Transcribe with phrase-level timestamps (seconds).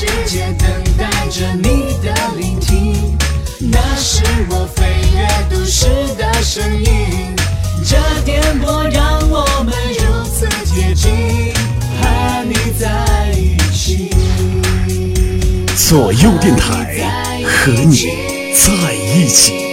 [0.00, 0.66] 世界等
[0.96, 3.18] 待着你的聆听，
[3.70, 7.36] 那是我飞越都市的声音。
[7.84, 11.52] 这电波让我们如此贴近，
[12.00, 14.08] 和你在一起。
[15.76, 16.96] 左右电台
[17.44, 17.94] 和你
[18.54, 19.69] 在一起。